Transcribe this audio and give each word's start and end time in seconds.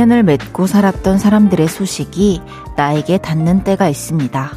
인연을 0.00 0.22
맺고 0.22 0.66
살았던 0.66 1.18
사람들의 1.18 1.68
소식이 1.68 2.40
나에게 2.74 3.18
닿는 3.18 3.64
때가 3.64 3.86
있습니다. 3.86 4.50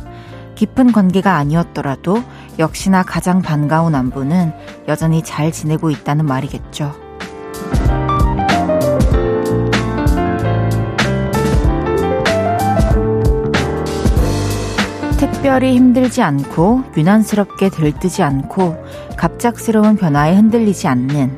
깊은 0.55 0.93
관계가 0.93 1.35
아니었더라도 1.35 2.23
역시나 2.59 3.03
가장 3.03 3.41
반가운 3.41 3.93
안부는 3.93 4.53
여전히 4.87 5.21
잘 5.21 5.51
지내고 5.51 5.89
있다는 5.89 6.25
말이겠죠. 6.25 6.93
특별히 15.17 15.75
힘들지 15.75 16.21
않고 16.21 16.83
유난스럽게 16.95 17.67
들뜨지 17.67 18.23
않고 18.23 18.81
갑작스러운 19.17 19.97
변화에 19.97 20.37
흔들리지 20.37 20.87
않는 20.87 21.37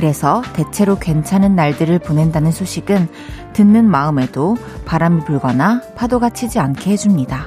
그래서 0.00 0.40
대체로 0.54 0.98
괜찮은 0.98 1.54
날들을 1.56 1.98
보낸다는 1.98 2.52
소식은 2.52 3.08
듣는 3.52 3.88
마음에도 3.90 4.56
바람이 4.84 5.24
불거나 5.24 5.82
파도가 5.96 6.30
치지 6.30 6.58
않게 6.58 6.90
해줍니다. 6.92 7.46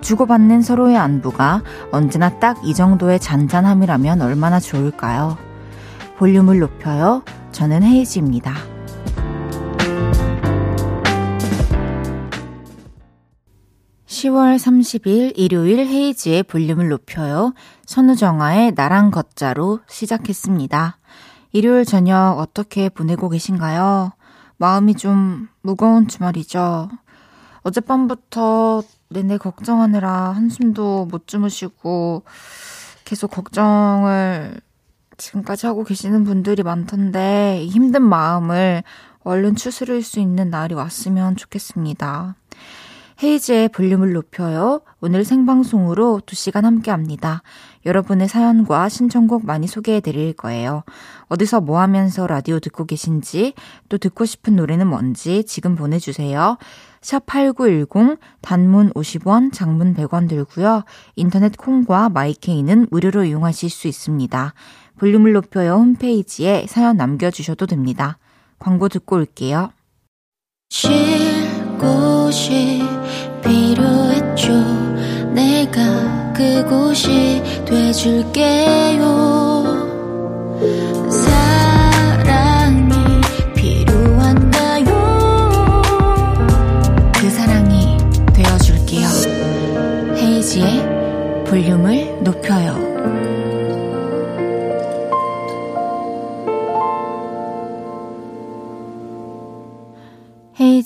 주고받는 0.00 0.62
서로의 0.62 0.96
안부가 0.96 1.62
언제나 1.90 2.38
딱 2.38 2.58
이 2.64 2.72
정도의 2.74 3.18
잔잔함이라면 3.20 4.22
얼마나 4.22 4.60
좋을까요? 4.60 5.36
볼륨을 6.18 6.58
높여요. 6.58 7.22
저는 7.52 7.82
헤이지입니다. 7.82 8.52
10월 14.06 14.56
30일 14.56 15.32
일요일 15.36 15.78
헤이지의 15.86 16.42
볼륨을 16.44 16.88
높여요. 16.88 17.52
선우정아의 17.86 18.72
나랑 18.74 19.10
걷자로 19.10 19.80
시작했습니다. 19.88 20.98
일요일 21.52 21.84
저녁 21.84 22.38
어떻게 22.38 22.88
보내고 22.88 23.28
계신가요? 23.28 24.12
마음이 24.58 24.94
좀 24.94 25.48
무거운 25.62 26.08
주말이죠. 26.08 26.90
어젯밤부터 27.62 28.82
내내 29.08 29.38
걱정하느라 29.38 30.10
한숨도 30.32 31.06
못 31.06 31.26
주무시고 31.26 32.24
계속 33.04 33.30
걱정을 33.30 34.60
지금까지 35.16 35.66
하고 35.66 35.84
계시는 35.84 36.24
분들이 36.24 36.62
많던데 36.62 37.66
힘든 37.66 38.02
마음을 38.02 38.82
얼른 39.20 39.56
추스릴 39.56 40.02
수 40.02 40.20
있는 40.20 40.50
날이 40.50 40.74
왔으면 40.74 41.36
좋겠습니다. 41.36 42.36
헤이즈의 43.20 43.70
볼륨을 43.70 44.12
높여요. 44.12 44.80
오늘 45.00 45.24
생방송으로 45.24 46.20
2시간 46.24 46.62
함께 46.62 46.92
합니다. 46.92 47.42
여러분의 47.84 48.28
사연과 48.28 48.88
신청곡 48.88 49.44
많이 49.44 49.66
소개해 49.66 50.00
드릴 50.00 50.34
거예요. 50.34 50.84
어디서 51.26 51.60
뭐 51.60 51.80
하면서 51.80 52.28
라디오 52.28 52.60
듣고 52.60 52.84
계신지, 52.84 53.54
또 53.88 53.98
듣고 53.98 54.24
싶은 54.24 54.54
노래는 54.54 54.86
뭔지 54.86 55.42
지금 55.44 55.74
보내주세요. 55.74 56.58
샵8910 57.00 58.18
단문 58.40 58.92
50원, 58.92 59.52
장문 59.52 59.94
100원 59.94 60.28
들고요. 60.28 60.84
인터넷 61.16 61.56
콩과 61.56 62.10
마이케이는 62.10 62.86
무료로 62.90 63.24
이용하실 63.24 63.68
수 63.68 63.88
있습니다. 63.88 64.54
볼륨을 64.98 65.32
높여요 65.32 65.74
홈페이지에 65.74 66.66
사연 66.68 66.96
남겨주셔도 66.96 67.66
됩니다. 67.66 68.18
광고 68.60 68.88
듣고 68.88 69.16
올게요. 69.16 69.72
쉴 70.70 71.57
곳이 71.78 72.82
필요했죠. 73.42 74.52
내가 75.32 76.32
그곳이 76.34 77.42
돼줄게요. 77.64 79.37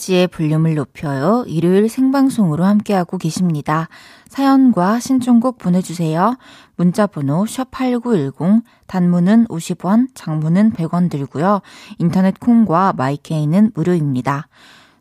헤이지의 0.03 0.27
볼륨을 0.29 0.75
높여요. 0.75 1.45
일요일 1.47 1.89
생방송으로 1.89 2.65
함께하고 2.65 3.19
계십니다. 3.19 3.89
사연과 4.29 4.99
신청곡 4.99 5.59
보내주세요. 5.59 6.37
문자번호 6.77 7.45
샵8910, 7.45 8.63
단문은 8.87 9.47
50원, 9.47 10.09
장문은 10.15 10.73
100원 10.73 11.11
들고요. 11.11 11.61
인터넷 11.99 12.39
콩과 12.41 12.95
마이케이는 12.97 13.73
무료입니다. 13.75 14.49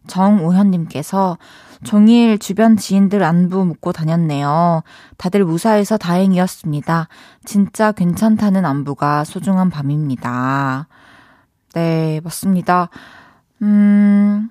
정우현님께서 0.07 1.37
종일 1.83 2.37
주변 2.37 2.77
지인들 2.77 3.23
안부 3.23 3.65
묻고 3.65 3.91
다녔네요. 3.91 4.83
다들 5.17 5.45
무사해서 5.45 5.97
다행이었습니다. 5.97 7.07
진짜 7.45 7.91
괜찮다는 7.91 8.65
안부가 8.65 9.23
소중한 9.23 9.69
밤입니다. 9.69 10.87
네, 11.73 12.19
맞습니다. 12.23 12.89
음, 13.61 14.49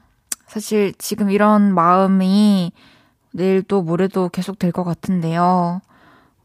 사실 0.51 0.93
지금 0.99 1.31
이런 1.31 1.73
마음이 1.75 2.73
내일도 3.33 3.83
모레도 3.83 4.31
계속 4.31 4.59
될 4.59 4.73
것 4.73 4.83
같은데요. 4.83 5.81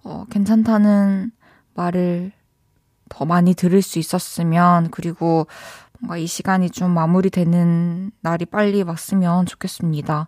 어, 0.04 0.26
괜찮다는 0.30 1.32
말을 1.74 2.32
더 3.10 3.26
많이 3.26 3.56
들을 3.56 3.82
수 3.82 3.98
있었으면, 3.98 4.92
그리고 4.92 5.48
뭔가 6.00 6.18
이 6.18 6.28
시간이 6.28 6.70
좀 6.70 6.92
마무리되는 6.92 8.12
날이 8.22 8.46
빨리 8.46 8.84
왔으면 8.84 9.48
좋겠습니다. 9.48 10.28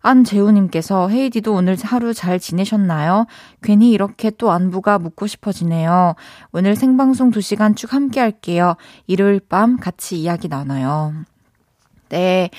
안재우님께서 0.00 1.08
헤이디도 1.08 1.54
오늘 1.54 1.76
하루 1.84 2.14
잘 2.14 2.40
지내셨나요? 2.40 3.26
괜히 3.62 3.92
이렇게 3.92 4.30
또 4.30 4.50
안부가 4.50 4.98
묻고 4.98 5.28
싶어지네요. 5.28 6.16
오늘 6.50 6.74
생방송 6.74 7.30
2시간 7.30 7.76
쭉 7.76 7.92
함께 7.92 8.18
할게요. 8.18 8.74
일요일 9.06 9.38
밤 9.38 9.78
같이 9.78 10.20
이야기 10.20 10.48
나눠요. 10.48 11.14
네. 12.08 12.50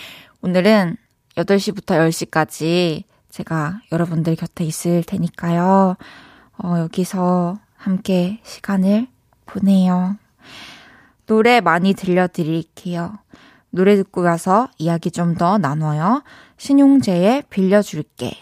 오늘은 0.45 0.97
8시부터 1.37 1.97
10시까지 2.07 3.01
제가 3.31 3.81
여러분들 3.91 4.35
곁에 4.35 4.63
있을 4.63 5.01
테니까요. 5.01 5.95
어, 6.59 6.75
여기서 6.77 7.57
함께 7.75 8.39
시간을 8.43 9.07
보내요. 9.47 10.17
노래 11.25 11.61
많이 11.61 11.95
들려드릴게요. 11.95 13.17
노래 13.71 13.95
듣고 13.95 14.21
와서 14.21 14.69
이야기 14.77 15.09
좀 15.09 15.33
더 15.33 15.57
나눠요. 15.57 16.21
신용재의 16.57 17.45
빌려줄게. 17.49 18.37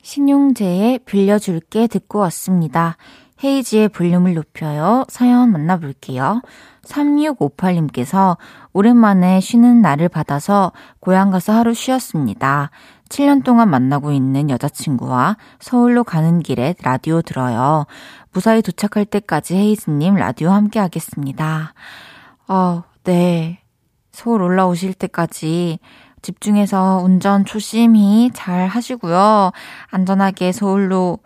신용재의 0.00 1.00
빌려줄게 1.00 1.88
듣고 1.88 2.20
왔습니다. 2.20 2.96
헤이지의 3.42 3.88
볼륨을 3.90 4.34
높여요. 4.34 5.04
사연 5.08 5.52
만나볼게요. 5.52 6.42
3658님께서 6.84 8.36
오랜만에 8.72 9.40
쉬는 9.40 9.82
날을 9.82 10.08
받아서 10.08 10.72
고향 11.00 11.30
가서 11.30 11.52
하루 11.52 11.74
쉬었습니다. 11.74 12.70
7년 13.08 13.44
동안 13.44 13.70
만나고 13.70 14.12
있는 14.12 14.50
여자친구와 14.50 15.36
서울로 15.60 16.04
가는 16.04 16.40
길에 16.40 16.74
라디오 16.82 17.22
들어요. 17.22 17.86
무사히 18.32 18.62
도착할 18.62 19.04
때까지 19.04 19.56
헤이즈님 19.56 20.14
라디오 20.14 20.50
함께 20.50 20.78
하겠습니다. 20.78 21.74
어, 22.48 22.82
네. 23.04 23.60
서울 24.12 24.42
올라오실 24.42 24.94
때까지 24.94 25.78
집중해서 26.22 27.00
운전 27.04 27.44
조심히 27.44 28.30
잘 28.34 28.66
하시고요. 28.66 29.52
안전하게 29.90 30.52
서울로 30.52 31.18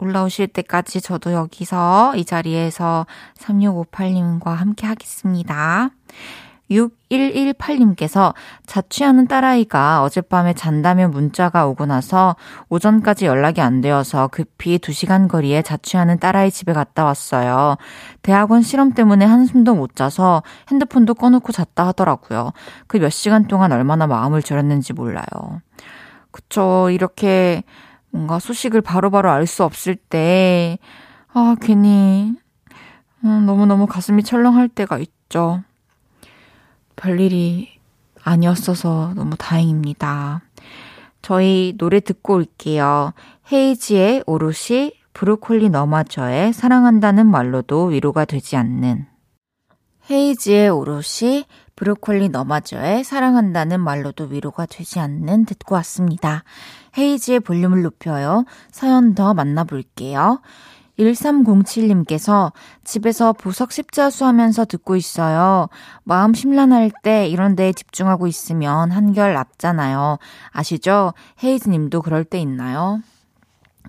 올라오실 0.00 0.48
때까지 0.48 1.00
저도 1.00 1.32
여기서 1.32 2.14
이 2.16 2.24
자리에서 2.24 3.06
3658님과 3.38 4.54
함께 4.54 4.86
하겠습니다. 4.86 5.90
6118님께서 6.70 8.32
자취하는 8.66 9.26
딸아이가 9.26 10.02
어젯밤에 10.02 10.54
잔다며 10.54 11.08
문자가 11.08 11.66
오고 11.66 11.86
나서 11.86 12.36
오전까지 12.68 13.26
연락이 13.26 13.60
안 13.60 13.80
되어서 13.80 14.28
급히 14.28 14.78
2시간 14.78 15.28
거리에 15.28 15.62
자취하는 15.62 16.20
딸아이 16.20 16.50
집에 16.50 16.72
갔다 16.72 17.04
왔어요. 17.04 17.76
대학원 18.22 18.62
실험 18.62 18.92
때문에 18.92 19.24
한숨도 19.24 19.74
못 19.74 19.96
자서 19.96 20.42
핸드폰도 20.70 21.14
꺼놓고 21.14 21.50
잤다 21.52 21.88
하더라고요. 21.88 22.52
그 22.86 22.98
몇 22.98 23.10
시간 23.10 23.46
동안 23.48 23.72
얼마나 23.72 24.06
마음을 24.06 24.42
졸였는지 24.42 24.92
몰라요. 24.92 25.24
그쵸. 26.30 26.88
이렇게 26.90 27.64
뭔가 28.10 28.38
소식을 28.38 28.80
바로바로 28.80 29.30
알 29.30 29.46
수 29.46 29.64
없을 29.64 29.96
때, 29.96 30.78
아, 31.32 31.56
괜히, 31.60 32.34
음, 33.24 33.46
너무너무 33.46 33.86
가슴이 33.86 34.22
철렁할 34.22 34.68
때가 34.68 34.98
있죠. 34.98 35.62
별일이 36.96 37.68
아니었어서 38.22 39.12
너무 39.14 39.36
다행입니다. 39.36 40.42
저희 41.22 41.74
노래 41.78 42.00
듣고 42.00 42.34
올게요. 42.34 43.12
헤이지의 43.52 44.24
오롯이 44.26 44.92
브로콜리 45.12 45.70
너마저의 45.70 46.52
사랑한다는 46.52 47.26
말로도 47.26 47.86
위로가 47.86 48.24
되지 48.24 48.56
않는 48.56 49.06
헤이지의 50.10 50.70
오롯이 50.70 51.46
브로콜리 51.76 52.28
너마저의 52.30 53.04
사랑한다는 53.04 53.80
말로도 53.80 54.24
위로가 54.24 54.66
되지 54.66 54.98
않는 54.98 55.44
듣고 55.46 55.74
왔습니다. 55.76 56.44
헤이지의 56.96 57.40
볼륨을 57.40 57.82
높여요. 57.82 58.44
사연 58.70 59.14
더 59.14 59.34
만나볼게요. 59.34 60.40
1307님께서 60.98 62.52
집에서 62.84 63.32
보석 63.32 63.72
십자수 63.72 64.26
하면서 64.26 64.64
듣고 64.64 64.96
있어요. 64.96 65.68
마음 66.04 66.34
심란할 66.34 66.90
때 67.02 67.26
이런 67.26 67.56
데에 67.56 67.72
집중하고 67.72 68.26
있으면 68.26 68.90
한결 68.90 69.32
낫잖아요. 69.32 70.18
아시죠? 70.50 71.14
헤이즈 71.42 71.70
님도 71.70 72.02
그럴 72.02 72.24
때 72.24 72.38
있나요? 72.38 73.00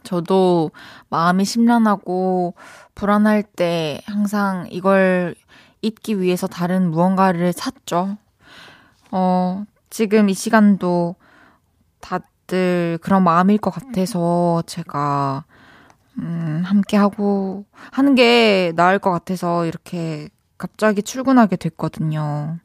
저도 0.03 0.71
마음이 1.09 1.45
심란하고 1.45 2.55
불안할 2.95 3.43
때 3.43 4.01
항상 4.05 4.67
이걸 4.71 5.35
잊기 5.81 6.19
위해서 6.19 6.47
다른 6.47 6.91
무언가를 6.91 7.53
찾죠. 7.53 8.17
어, 9.11 9.65
지금 9.89 10.29
이 10.29 10.33
시간도 10.33 11.15
다들 12.51 12.99
그런 13.01 13.23
마음일 13.23 13.57
것 13.57 13.71
같아서 13.71 14.61
제가 14.65 15.45
음, 16.19 16.61
함께 16.65 16.97
하고 16.97 17.63
하는 17.91 18.13
게 18.15 18.73
나을 18.75 18.99
것 18.99 19.09
같아서 19.09 19.65
이렇게 19.65 20.27
갑자기 20.57 21.01
출근하게 21.01 21.55
됐거든요. 21.55 22.57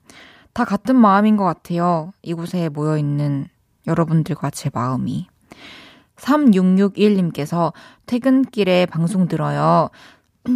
다 0.52 0.64
같은 0.64 0.96
마음인 0.96 1.36
것 1.36 1.44
같아요. 1.44 2.12
이곳에 2.22 2.68
모여 2.68 2.98
있는 2.98 3.46
여러분들과 3.86 4.50
제 4.50 4.70
마음이. 4.74 5.28
3661님께서 6.16 7.72
퇴근길에 8.06 8.86
방송 8.86 9.28
들어요. 9.28 9.90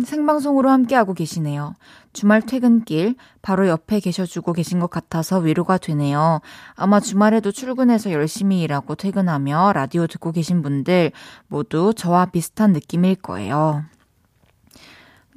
생방송으로 0.05 0.71
함께하고 0.71 1.15
계시네요. 1.15 1.75
주말 2.13 2.43
퇴근길 2.43 3.17
바로 3.43 3.69
옆에 3.69 4.01
계셔주고 4.01 4.53
계신 4.53 4.81
것 4.81 4.91
같아서 4.91 5.39
위로가 5.39 5.79
되네요. 5.79 6.41
아마 6.75 7.01
주말에도 7.01 7.53
출근해서 7.53 8.13
열심히 8.13 8.63
일하고 8.63 8.95
퇴근하며 8.95 9.73
라디오 9.75 10.07
듣고 10.07 10.33
계신 10.33 10.63
분들 10.63 11.13
모두 11.49 11.93
저와 11.95 12.27
비슷한 12.27 12.73
느낌일 12.73 13.17
거예요. 13.17 13.85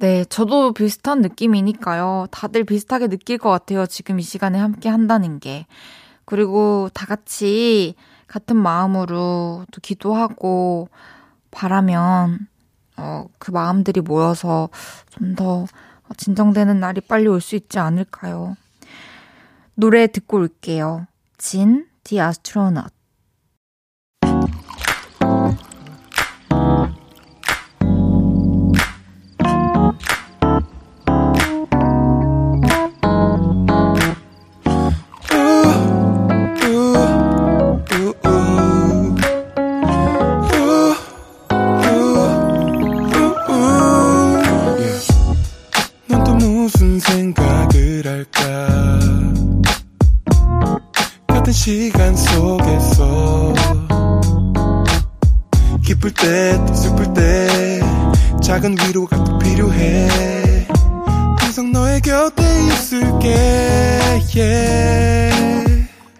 네, 0.00 0.24
저도 0.24 0.72
비슷한 0.72 1.20
느낌이니까요. 1.20 2.26
다들 2.30 2.64
비슷하게 2.64 3.08
느낄 3.08 3.38
것 3.38 3.50
같아요. 3.50 3.86
지금 3.86 4.18
이 4.18 4.22
시간에 4.22 4.58
함께 4.58 4.88
한다는 4.88 5.38
게. 5.38 5.66
그리고 6.24 6.90
다 6.94 7.06
같이 7.06 7.94
같은 8.26 8.56
마음으로 8.56 9.66
또 9.70 9.80
기도하고 9.80 10.88
바라면 11.50 12.48
어, 12.96 13.26
그 13.38 13.50
마음들이 13.50 14.00
모여서 14.00 14.68
좀 15.10 15.34
더 15.36 15.66
진정되는 16.16 16.78
날이 16.80 17.00
빨리 17.00 17.26
올 17.26 17.40
수 17.40 17.56
있지 17.56 17.78
않을까요? 17.78 18.56
노래 19.74 20.06
듣고 20.06 20.36
올게요. 20.38 21.06
진, 21.38 21.88
The 22.04 22.22
Astronaut. 22.22 22.93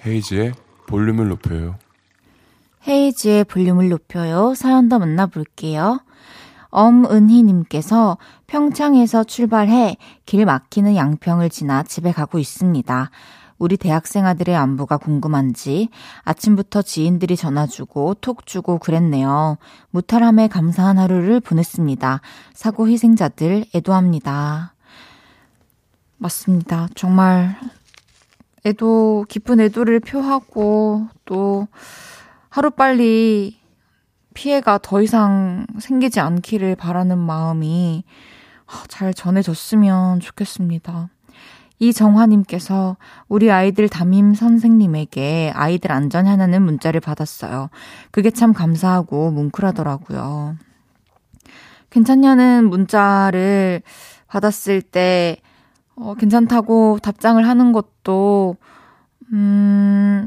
헤이지의 0.04 0.52
볼륨을 0.88 1.28
높여요. 1.28 1.76
헤이지의 2.88 3.44
볼륨을 3.44 3.88
높여요. 3.88 4.54
사연 4.56 4.88
더 4.88 4.98
만나볼게요. 4.98 6.00
엄은희님께서 6.70 8.18
평창에서 8.48 9.22
출발해 9.22 9.96
길 10.26 10.44
막히는 10.44 10.96
양평을 10.96 11.50
지나 11.50 11.84
집에 11.84 12.10
가고 12.10 12.40
있습니다. 12.40 13.10
우리 13.58 13.76
대학생 13.76 14.26
아들의 14.26 14.54
안부가 14.54 14.96
궁금한지 14.96 15.88
아침부터 16.22 16.82
지인들이 16.82 17.36
전화주고 17.36 18.14
톡 18.20 18.46
주고 18.46 18.78
그랬네요. 18.78 19.58
무탈함에 19.90 20.48
감사한 20.48 20.98
하루를 20.98 21.40
보냈습니다. 21.40 22.20
사고 22.52 22.88
희생자들 22.88 23.66
애도합니다. 23.74 24.74
맞습니다. 26.16 26.88
정말 26.94 27.56
애도, 28.66 29.26
깊은 29.28 29.60
애도를 29.60 30.00
표하고 30.00 31.08
또 31.24 31.68
하루빨리 32.48 33.58
피해가 34.32 34.78
더 34.78 35.00
이상 35.02 35.66
생기지 35.78 36.20
않기를 36.20 36.76
바라는 36.76 37.18
마음이 37.18 38.04
잘 38.88 39.14
전해졌으면 39.14 40.20
좋겠습니다. 40.20 41.08
이정화님께서 41.78 42.96
우리 43.28 43.50
아이들 43.50 43.88
담임 43.88 44.34
선생님에게 44.34 45.52
아이들 45.54 45.92
안전 45.92 46.26
하나는 46.26 46.62
문자를 46.62 47.00
받았어요. 47.00 47.70
그게 48.10 48.30
참 48.30 48.52
감사하고 48.52 49.30
뭉클하더라고요. 49.32 50.56
괜찮냐는 51.90 52.68
문자를 52.68 53.82
받았을 54.26 54.82
때 54.82 55.36
어, 55.96 56.14
괜찮다고 56.14 56.98
답장을 57.02 57.46
하는 57.46 57.72
것도, 57.72 58.56
음, 59.32 60.26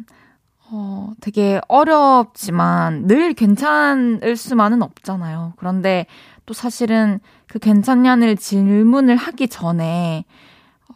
어, 0.70 1.14
되게 1.22 1.60
어렵지만 1.68 3.08
늘 3.08 3.34
괜찮을 3.34 4.36
수만은 4.36 4.82
없잖아요. 4.82 5.54
그런데 5.58 6.06
또 6.46 6.54
사실은 6.54 7.20
그 7.48 7.60
괜찮냐는 7.60 8.38
질문을 8.38 9.16
하기 9.16 9.48
전에 9.50 10.24
어, 10.24 10.47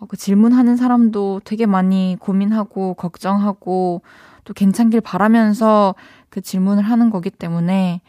그 0.08 0.18
질문하는 0.18 0.76
사람도 0.78 1.42
되게 1.44 1.66
많이 1.66 2.18
고민하고 2.20 2.96
걱정하고 2.96 4.02
또 4.44 4.54
괜찮길 4.54 5.02
바라면서 5.02 5.96
그 6.30 6.42
질문을 6.42 6.84
하는 6.84 7.10
거기 7.10 7.30
때문에 7.30 8.02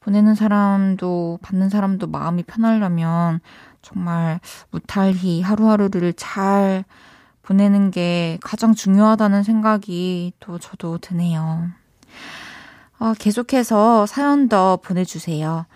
보내는 0.00 0.34
사람도 0.34 1.38
받는 1.42 1.70
사람도 1.70 2.06
마음이 2.06 2.42
편하려면 2.42 3.40
정말 3.82 4.40
무탈히 4.70 5.42
하루하루를 5.42 6.12
잘 6.14 6.84
보내는 7.42 7.90
게 7.90 8.38
가장 8.42 8.74
중요하다는 8.74 9.42
생각이 9.42 10.32
또 10.40 10.58
저도 10.58 10.98
드네요. 10.98 11.68
어, 12.98 13.12
계속해서 13.18 14.06
사연 14.06 14.48
더 14.48 14.78
보내주세요. 14.78 15.66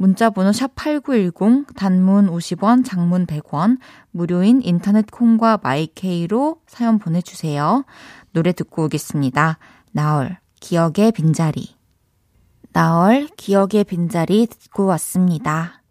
문자 0.00 0.30
번호 0.30 0.50
샵8910, 0.50 1.76
단문 1.76 2.28
50원, 2.30 2.86
장문 2.86 3.26
100원, 3.26 3.76
무료인 4.12 4.62
인터넷 4.62 5.04
콩과 5.10 5.60
마이케이로 5.62 6.62
사연 6.66 6.98
보내 6.98 7.20
주세요. 7.20 7.84
노래 8.32 8.52
듣고 8.52 8.84
오겠습니다. 8.84 9.58
나얼, 9.92 10.38
기억의 10.60 11.12
빈자리. 11.12 11.76
나얼, 12.72 13.26
기억의 13.36 13.84
빈자리 13.84 14.46
듣고 14.46 14.86
왔습니다. 14.86 15.82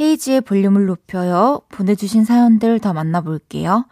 헤이지의 0.00 0.40
볼륨을 0.40 0.86
높여요. 0.86 1.60
보내주신 1.68 2.24
사연들 2.24 2.80
더 2.80 2.94
만나볼게요. 2.94 3.84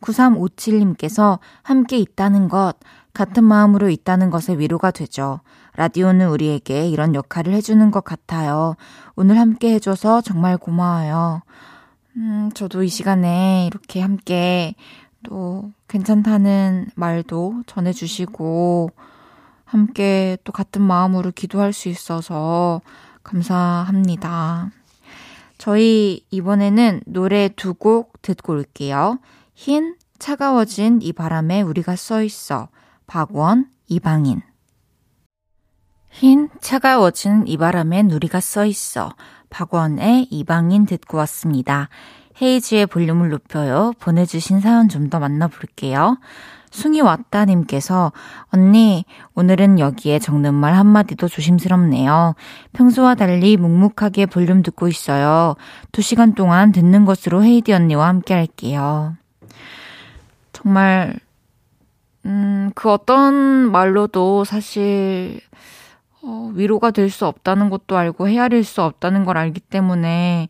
9357님께서 0.00 1.40
함께 1.62 1.98
있다는 1.98 2.48
것, 2.48 2.74
같은 3.12 3.42
마음으로 3.42 3.88
있다는 3.88 4.30
것에 4.30 4.56
위로가 4.56 4.92
되죠. 4.92 5.40
라디오는 5.76 6.28
우리에게 6.28 6.88
이런 6.88 7.14
역할을 7.14 7.52
해주는 7.52 7.90
것 7.90 8.02
같아요. 8.02 8.76
오늘 9.14 9.38
함께 9.38 9.74
해줘서 9.74 10.20
정말 10.22 10.56
고마워요. 10.56 11.42
음, 12.16 12.50
저도 12.54 12.82
이 12.82 12.88
시간에 12.88 13.66
이렇게 13.66 14.00
함께 14.00 14.74
또 15.22 15.70
괜찮다는 15.88 16.88
말도 16.94 17.62
전해주시고, 17.66 18.90
함께 19.64 20.38
또 20.44 20.52
같은 20.52 20.80
마음으로 20.80 21.32
기도할 21.32 21.72
수 21.72 21.88
있어서 21.88 22.80
감사합니다. 23.22 24.70
저희 25.58 26.24
이번에는 26.30 27.02
노래 27.06 27.48
두 27.48 27.74
곡 27.74 28.22
듣고 28.22 28.52
올게요. 28.54 29.18
흰 29.54 29.96
차가워진 30.18 31.00
이 31.02 31.12
바람에 31.12 31.62
우리가 31.62 31.96
써 31.96 32.22
있어. 32.22 32.68
박원 33.06 33.66
이방인. 33.88 34.42
흰 36.10 36.48
차가워진 36.60 37.46
이 37.46 37.56
바람에 37.56 38.02
우리가 38.02 38.40
써 38.40 38.64
있어. 38.64 39.14
박원의 39.50 40.28
이방인 40.30 40.86
듣고 40.86 41.18
왔습니다. 41.18 41.88
헤이지의 42.40 42.86
볼륨을 42.86 43.30
높여요. 43.30 43.92
보내주신 43.98 44.60
사연 44.60 44.88
좀 44.88 45.08
더 45.08 45.18
만나볼게요. 45.20 46.18
숭이 46.70 47.00
왔다님께서 47.00 48.12
언니 48.48 49.04
오늘은 49.34 49.78
여기에 49.78 50.18
적는 50.18 50.52
말 50.52 50.74
한마디도 50.74 51.28
조심스럽네요. 51.28 52.34
평소와 52.74 53.14
달리 53.14 53.56
묵묵하게 53.56 54.26
볼륨 54.26 54.62
듣고 54.62 54.88
있어요. 54.88 55.54
두 55.92 56.02
시간 56.02 56.34
동안 56.34 56.72
듣는 56.72 57.04
것으로 57.06 57.42
헤이디 57.44 57.72
언니와 57.72 58.08
함께 58.08 58.34
할게요. 58.34 59.14
정말 60.52 61.14
음, 62.26 62.70
그 62.74 62.90
어떤 62.90 63.34
말로도 63.70 64.44
사실 64.44 65.40
어, 66.26 66.50
위로가 66.54 66.90
될 66.90 67.08
수 67.10 67.26
없다는 67.26 67.70
것도 67.70 67.96
알고 67.96 68.28
헤아릴 68.28 68.64
수 68.64 68.82
없다는 68.82 69.24
걸 69.24 69.38
알기 69.38 69.60
때문에 69.60 70.48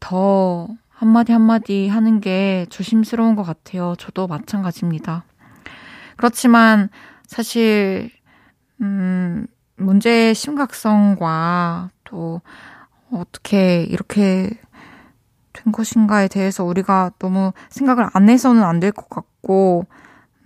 더 0.00 0.68
한마디 0.88 1.32
한마디 1.32 1.88
하는 1.88 2.20
게 2.20 2.66
조심스러운 2.70 3.34
것 3.36 3.42
같아요. 3.42 3.94
저도 3.98 4.26
마찬가지입니다. 4.26 5.24
그렇지만 6.16 6.88
사실, 7.26 8.10
음, 8.80 9.46
문제의 9.76 10.34
심각성과 10.34 11.90
또 12.04 12.40
어떻게 13.12 13.82
이렇게 13.84 14.50
된 15.52 15.72
것인가에 15.72 16.28
대해서 16.28 16.64
우리가 16.64 17.12
너무 17.18 17.52
생각을 17.70 18.08
안 18.14 18.28
해서는 18.30 18.62
안 18.64 18.80
될 18.80 18.92
것 18.92 19.08
같고, 19.10 19.86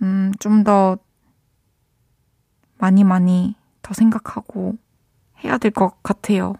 음, 0.01 0.31
좀 0.39 0.63
더 0.63 0.97
많이 2.79 3.03
많이 3.03 3.55
더 3.87 3.93
생각하고 3.93 4.75
해야 5.43 5.57
될 5.57 5.71
것 5.71 6.03
같아요. 6.03 6.55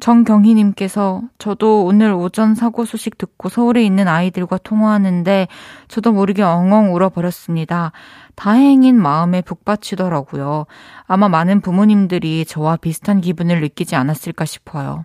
정경희님께서 0.00 1.22
저도 1.38 1.84
오늘 1.84 2.12
오전 2.12 2.54
사고 2.54 2.84
소식 2.84 3.16
듣고 3.16 3.48
서울에 3.48 3.82
있는 3.84 4.06
아이들과 4.06 4.58
통화하는데 4.58 5.48
저도 5.88 6.12
모르게 6.12 6.42
엉엉 6.42 6.94
울어버렸습니다. 6.94 7.92
다행인 8.34 9.00
마음에 9.00 9.40
북받치더라고요. 9.40 10.66
아마 11.06 11.28
많은 11.28 11.60
부모님들이 11.60 12.44
저와 12.44 12.76
비슷한 12.76 13.20
기분을 13.20 13.60
느끼지 13.60 13.96
않았을까 13.96 14.44
싶어요. 14.44 15.04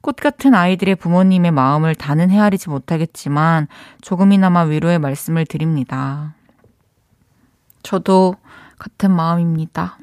꽃 0.00 0.16
같은 0.16 0.54
아이들의 0.54 0.96
부모님의 0.96 1.50
마음을 1.50 1.94
다는 1.94 2.30
헤아리지 2.30 2.70
못하겠지만 2.70 3.68
조금이나마 4.00 4.62
위로의 4.62 4.98
말씀을 4.98 5.46
드립니다. 5.46 6.34
저도 7.82 8.36
같은 8.78 9.10
마음입니다. 9.10 9.98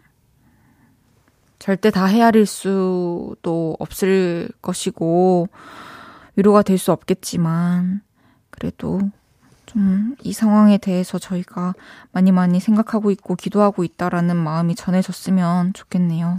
절대 1.60 1.92
다 1.92 2.06
헤아릴 2.06 2.46
수도 2.46 3.76
없을 3.80 4.50
것이고, 4.62 5.50
위로가 6.36 6.64
될 6.64 6.78
수 6.78 6.92
없겠지만, 6.92 8.02
그래도 8.50 9.02
좀 9.66 10.16
이 10.24 10.34
상황에 10.34 10.78
대해서 10.78 11.20
저희가 11.20 11.74
많이 12.12 12.32
많이 12.32 12.60
생각하고 12.60 13.12
있고 13.12 13.36
기도하고 13.36 13.84
있다라는 13.84 14.36
마음이 14.36 14.76
전해졌으면 14.76 15.74
좋겠네요. 15.74 16.38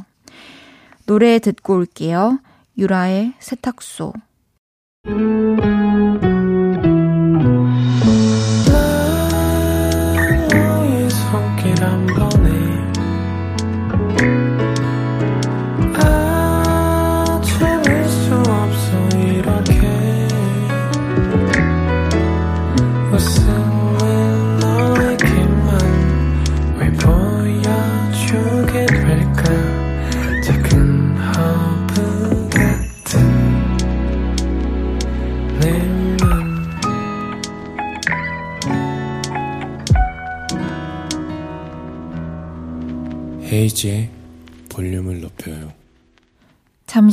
노래 1.06 1.38
듣고 1.38 1.74
올게요. 1.76 2.38
유라의 2.78 3.34
세탁소. 3.38 4.12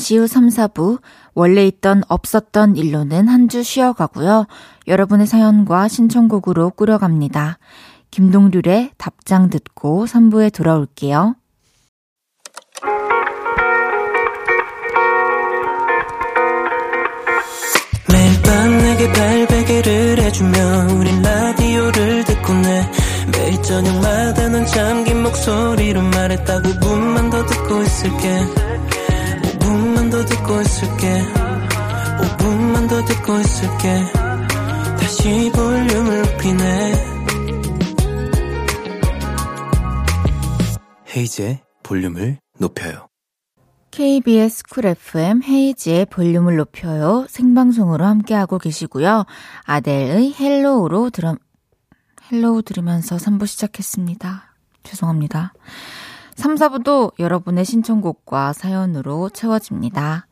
잠시 0.08 0.18
후 0.20 0.26
3, 0.26 0.48
4부 0.48 1.02
원래 1.34 1.68
있던 1.68 2.02
없었던 2.08 2.78
일로는 2.78 3.28
한 3.28 3.50
주 3.50 3.62
쉬어가고요. 3.62 4.46
여러분의 4.88 5.28
사연과 5.28 5.90
신청곡으로 5.90 6.70
꾸려갑니다. 6.70 7.60
김동률의 8.12 8.92
답장 8.98 9.50
듣고 9.50 10.06
3부에 10.06 10.54
돌아올게요. 10.54 11.36
매일 18.10 18.42
밤 18.44 18.78
내게 18.78 19.12
발베개를 19.12 20.20
해주며 20.20 20.88
우린 21.00 21.22
라디오를 21.22 22.24
듣고 22.24 22.54
내 22.54 22.92
매일 23.34 23.62
저녁마다 23.62 24.48
넌 24.48 24.66
잠긴 24.68 25.24
목소리로 25.24 26.02
말했다 26.02 26.62
5분만 26.62 27.30
더 27.30 27.46
듣고 27.46 27.82
있을게 27.82 28.28
5분만 28.30 28.97
더 30.18 30.26
듣고 30.26 30.62
있을게. 30.62 31.24
5분만 32.18 32.90
더 32.90 33.06
듣고 33.06 33.38
있을게. 33.40 34.04
다시 35.00 35.52
볼륨을 35.54 36.22
높이네. 36.24 36.94
헤이즈의 41.16 41.62
볼륨을 41.84 42.40
높여요. 42.58 43.08
KBS 43.92 44.64
쿨 44.72 44.88
FM 44.88 45.44
헤이지의 45.44 46.08
볼륨을 46.08 46.56
높여요. 46.56 47.28
생방송으로 47.30 48.04
함께하고 48.04 48.58
계시고요. 48.58 49.26
아델의 49.66 50.34
Hello로 50.40 51.12
들어 51.12 51.36
Hello 52.32 52.64
들으면서 52.64 53.18
3부 53.18 53.46
시작했습니다. 53.46 54.56
죄송합니다. 54.82 55.54
3, 56.38 56.54
4부도 56.54 57.14
여러분의 57.18 57.66
신청곡과 57.66 58.54
사연으로 58.54 59.30
채워집니다. 59.30 60.28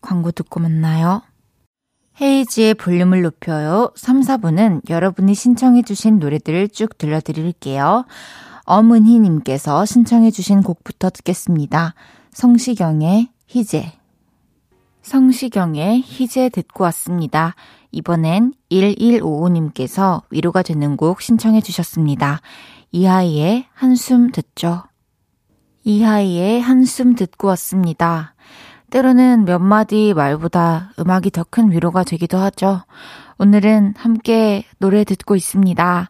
광고 0.00 0.32
듣고 0.32 0.58
만나요. 0.58 1.22
헤이지의 2.20 2.74
볼륨을 2.74 3.22
높여요. 3.22 3.92
3, 3.94 4.20
4부는 4.20 4.90
여러분이 4.90 5.32
신청해주신 5.34 6.18
노래들을 6.18 6.70
쭉 6.70 6.98
들려드릴게요. 6.98 8.04
어문희님께서 8.64 9.84
신청해주신 9.84 10.64
곡부터 10.64 11.10
듣겠습니다. 11.10 11.94
성시경의 12.32 13.28
희재. 13.46 13.92
성시경의 15.02 16.00
희재 16.00 16.48
듣고 16.48 16.82
왔습니다. 16.84 17.54
이번엔 17.92 18.54
1155님께서 18.72 20.22
위로가 20.30 20.62
되는 20.62 20.96
곡 20.96 21.22
신청해 21.22 21.60
주셨습니다. 21.60 22.40
이하이의 22.90 23.66
한숨 23.72 24.32
듣죠. 24.32 24.82
이하이의 25.84 26.62
한숨 26.62 27.14
듣고 27.14 27.48
왔습니다. 27.48 28.34
때로는 28.90 29.44
몇 29.44 29.58
마디 29.58 30.14
말보다 30.14 30.92
음악이 30.98 31.30
더 31.30 31.44
큰 31.44 31.70
위로가 31.70 32.04
되기도 32.04 32.38
하죠. 32.38 32.82
오늘은 33.38 33.94
함께 33.96 34.64
노래 34.78 35.04
듣고 35.04 35.36
있습니다. 35.36 36.08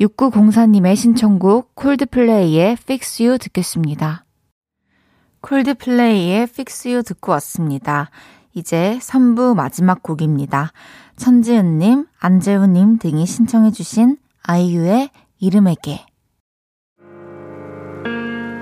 6904님의 0.00 0.94
신청곡 0.94 1.74
콜드플레이의 1.74 2.72
Fix 2.80 3.22
You 3.22 3.38
듣겠습니다. 3.38 4.24
콜드플레이의 5.40 6.42
Fix 6.42 6.88
You 6.88 7.02
듣고 7.02 7.32
왔습니다. 7.32 8.10
이제 8.54 8.98
3부 9.00 9.54
마지막 9.56 10.02
곡입니다. 10.02 10.72
천지은님, 11.16 12.06
안재우님 12.20 12.98
등이 12.98 13.26
신청해주신 13.26 14.16
아이유의 14.44 15.10
이름에게. 15.40 16.06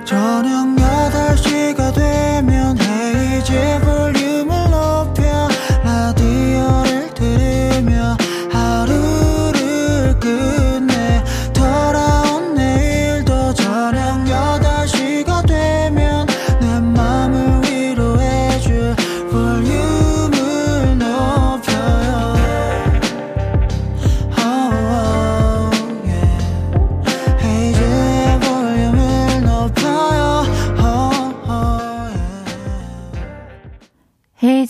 저녁 0.07 0.69
8시가 0.77 1.93
되면 1.93 2.79
헤이즈 2.79 3.86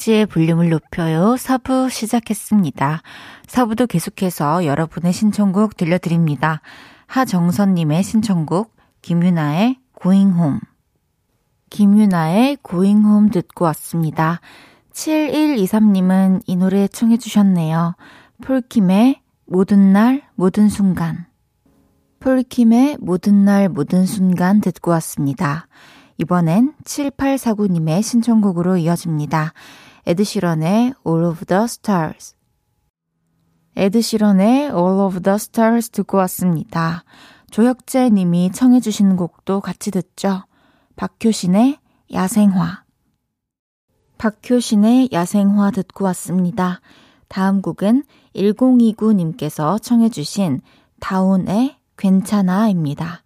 헤이지의 0.06 0.26
볼륨을 0.26 0.70
높여요. 0.70 1.36
사부 1.36 1.88
시작했습니다. 1.90 3.02
사부도 3.46 3.86
계속해서 3.86 4.64
여러분의 4.64 5.12
신청곡 5.12 5.76
들려드립니다. 5.76 6.62
하정선님의 7.06 8.02
신청곡, 8.02 8.74
김유나의 9.02 9.78
Home. 10.04 10.60
김유나의 11.70 12.58
Home 12.72 13.30
듣고 13.30 13.64
왔습니다. 13.66 14.40
7123님은 14.92 16.42
이 16.46 16.56
노래 16.56 16.88
청해주셨네요. 16.88 17.96
폴킴의 18.42 19.20
모든 19.46 19.92
날, 19.92 20.22
모든 20.34 20.68
순간. 20.68 21.26
폴킴의 22.20 22.98
모든 23.00 23.44
날, 23.44 23.68
모든 23.68 24.06
순간 24.06 24.60
듣고 24.60 24.92
왔습니다. 24.92 25.66
이번엔 26.18 26.74
7849님의 26.84 28.02
신청곡으로 28.02 28.78
이어집니다. 28.78 29.52
에드시런의 30.06 30.94
All 31.04 31.24
of 31.24 31.44
the 31.46 31.64
Stars. 31.64 32.36
에드시런의 33.74 34.70
All 34.70 35.00
of 35.00 35.20
the 35.20 35.34
Stars 35.34 35.90
듣고 35.90 36.18
왔습니다. 36.18 37.02
조혁재 37.50 38.10
님이 38.10 38.52
청해주신 38.52 39.16
곡도 39.16 39.60
같이 39.60 39.90
듣죠. 39.90 40.44
박효신의 40.94 41.80
야생화. 42.12 42.84
박효신의 44.18 45.08
야생화 45.12 45.72
듣고 45.72 46.04
왔습니다. 46.04 46.80
다음 47.26 47.60
곡은 47.60 48.04
1029님께서 48.36 49.82
청해주신 49.82 50.60
다운의 51.00 51.76
괜찮아입니다. 51.96 53.25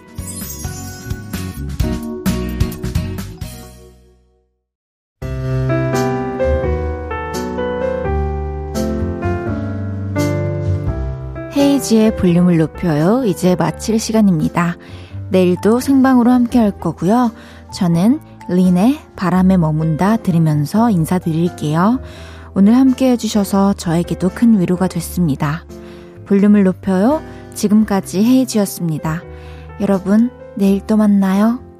헤이지의 11.81 12.15
볼륨을 12.15 12.57
높여요. 12.57 13.23
이제 13.25 13.55
마칠 13.55 13.99
시간입니다. 13.99 14.77
내일도 15.29 15.79
생방으로 15.79 16.29
함께 16.29 16.59
할 16.59 16.71
거고요. 16.71 17.31
저는 17.73 18.19
린의 18.49 18.99
바람에 19.15 19.57
머문다 19.57 20.17
들으면서 20.17 20.91
인사드릴게요. 20.91 21.99
오늘 22.53 22.75
함께 22.75 23.11
해주셔서 23.11 23.73
저에게도 23.73 24.29
큰 24.29 24.59
위로가 24.59 24.87
됐습니다. 24.87 25.65
볼륨을 26.27 26.63
높여요. 26.63 27.21
지금까지 27.55 28.23
헤이지였습니다. 28.23 29.23
여러분, 29.79 30.29
내일 30.55 30.85
또 30.85 30.97
만나요. 30.97 31.70